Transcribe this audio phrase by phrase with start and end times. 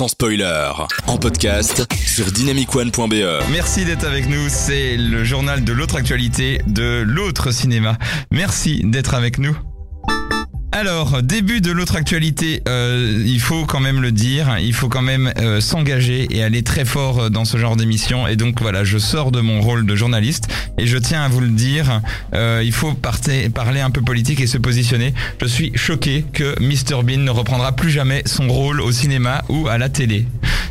[0.00, 0.70] sans spoiler,
[1.08, 3.42] en podcast sur dynamicone.be.
[3.52, 7.98] Merci d'être avec nous, c'est le journal de l'autre actualité de l'autre cinéma.
[8.30, 9.54] Merci d'être avec nous.
[10.72, 15.02] Alors, début de l'autre actualité, euh, il faut quand même le dire, il faut quand
[15.02, 18.28] même euh, s'engager et aller très fort dans ce genre d'émission.
[18.28, 20.46] Et donc voilà, je sors de mon rôle de journaliste
[20.78, 22.00] et je tiens à vous le dire,
[22.34, 25.12] euh, il faut parler un peu politique et se positionner.
[25.40, 29.66] Je suis choqué que Mr Bean ne reprendra plus jamais son rôle au cinéma ou
[29.66, 30.24] à la télé.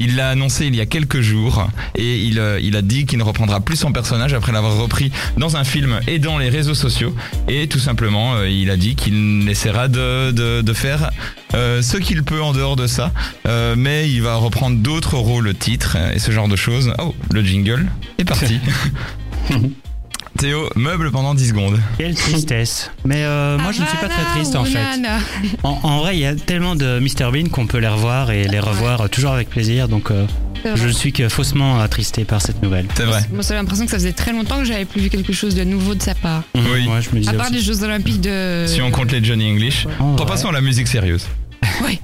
[0.00, 3.18] Il l'a annoncé il y a quelques jours et il, euh, il a dit qu'il
[3.18, 6.74] ne reprendra plus son personnage après l'avoir repris dans un film et dans les réseaux
[6.74, 7.14] sociaux.
[7.48, 11.10] Et tout simplement, euh, il a dit qu'il essaiera de, de, de faire
[11.54, 13.12] euh, ce qu'il peut en dehors de ça.
[13.46, 16.94] Euh, mais il va reprendre d'autres rôles, titres et ce genre de choses.
[16.98, 18.58] Oh, le jingle est parti.
[20.40, 21.78] Théo, meuble pendant 10 secondes.
[21.98, 22.90] Quelle tristesse.
[23.04, 24.78] Mais euh, moi, je ne suis pas très triste en fait.
[25.62, 28.44] En, en vrai, il y a tellement de Mr Bean qu'on peut les revoir et
[28.48, 29.86] les revoir euh, toujours avec plaisir.
[29.88, 30.24] Donc, euh,
[30.62, 30.80] C'est vrai.
[30.80, 32.86] je ne suis que faussement attristé par cette nouvelle.
[32.94, 33.20] C'est vrai.
[33.30, 35.64] Moi, j'avais l'impression que ça faisait très longtemps que j'avais plus vu quelque chose de
[35.64, 36.42] nouveau de sa part.
[36.54, 36.86] Oui.
[36.86, 37.56] Moi, je me disais À part aussi.
[37.56, 38.64] les Jeux Olympiques de.
[38.66, 39.86] Si on compte les Johnny English.
[39.98, 40.22] En vrai.
[40.24, 41.26] Repassons à la musique sérieuse.
[41.84, 42.00] Oui.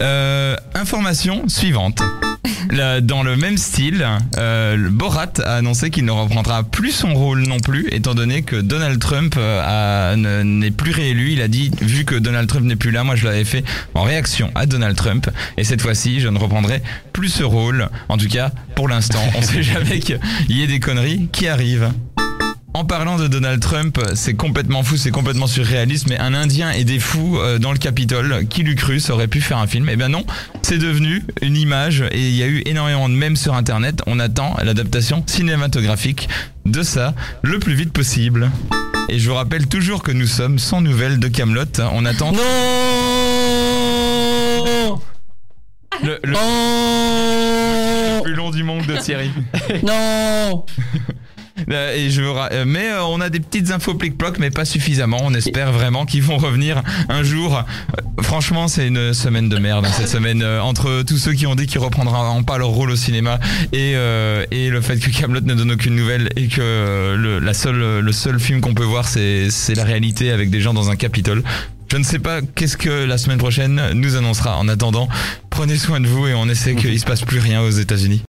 [0.00, 2.02] Euh, information suivante.
[3.02, 4.06] Dans le même style,
[4.38, 8.56] euh, Borat a annoncé qu'il ne reprendra plus son rôle non plus, étant donné que
[8.56, 11.32] Donald Trump euh, n'est plus réélu.
[11.32, 14.02] Il a dit, vu que Donald Trump n'est plus là, moi je l'avais fait en
[14.02, 17.88] réaction à Donald Trump, et cette fois-ci, je ne reprendrai plus ce rôle.
[18.08, 21.90] En tout cas, pour l'instant, on sait jamais qu'il y ait des conneries qui arrivent.
[22.76, 26.82] En parlant de Donald Trump, c'est complètement fou, c'est complètement surréaliste, mais un Indien et
[26.82, 29.88] des fous euh, dans le Capitole, qui l'eût cru, ça aurait pu faire un film.
[29.88, 30.24] Eh bien non,
[30.62, 34.02] c'est devenu une image et il y a eu énormément de mèmes sur Internet.
[34.08, 36.28] On attend l'adaptation cinématographique
[36.66, 38.50] de ça le plus vite possible.
[39.08, 41.80] Et je vous rappelle toujours que nous sommes sans nouvelles de Camelot.
[41.92, 42.40] On attend Non
[46.02, 46.40] le, le Non
[48.24, 49.30] plus long du monde de Thierry.
[49.84, 50.66] Non
[51.56, 55.18] Ra- euh, mais euh, on a des petites infos plic-ploc, mais pas suffisamment.
[55.22, 57.58] On espère vraiment qu'ils vont revenir un jour.
[57.58, 57.62] Euh,
[58.22, 61.54] Franchement, c'est une semaine de merde hein, cette semaine euh, entre tous ceux qui ont
[61.54, 63.38] dit qu'ils reprendront pas leur rôle au cinéma
[63.72, 67.52] et euh, le fait que Camelot ne donne aucune nouvelle et que euh, le la
[67.54, 70.90] seule le seul film qu'on peut voir c'est c'est la réalité avec des gens dans
[70.90, 71.42] un Capitole.
[71.90, 74.56] Je ne sais pas qu'est-ce que la semaine prochaine nous annoncera.
[74.58, 75.08] En attendant,
[75.50, 78.22] prenez soin de vous et on essaie qu'il se passe plus rien aux États-Unis.